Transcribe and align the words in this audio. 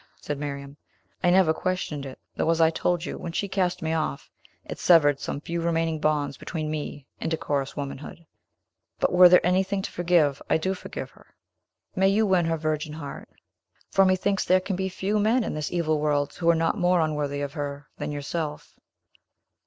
said 0.19 0.39
Miriam; 0.39 0.77
"I 1.23 1.29
never 1.29 1.53
questioned 1.53 2.07
it; 2.07 2.17
though, 2.35 2.49
as 2.49 2.59
I 2.59 2.71
told 2.71 3.05
you, 3.05 3.19
when 3.19 3.33
she 3.33 3.47
cast 3.47 3.83
me 3.83 3.93
off, 3.93 4.31
it 4.65 4.79
severed 4.79 5.19
some 5.19 5.39
few 5.39 5.61
remaining 5.61 5.99
bonds 5.99 6.37
between 6.37 6.71
me 6.71 7.05
and 7.19 7.29
decorous 7.29 7.77
womanhood. 7.77 8.25
But 8.99 9.13
were 9.13 9.29
there 9.29 9.45
anything 9.45 9.83
to 9.83 9.91
forgive, 9.91 10.41
I 10.49 10.57
do 10.57 10.73
forgive 10.73 11.11
her. 11.11 11.35
May 11.95 12.07
you 12.09 12.25
win 12.25 12.45
her 12.45 12.57
virgin 12.57 12.93
heart; 12.93 13.29
for 13.91 14.03
methinks 14.03 14.43
there 14.43 14.59
can 14.59 14.75
be 14.75 14.89
few 14.89 15.19
men 15.19 15.43
in 15.43 15.53
this 15.53 15.71
evil 15.71 15.99
world 15.99 16.33
who 16.33 16.49
are 16.49 16.55
not 16.55 16.79
more 16.79 16.99
unworthy 16.99 17.41
of 17.41 17.53
her 17.53 17.87
than 17.99 18.11
yourself." 18.11 18.73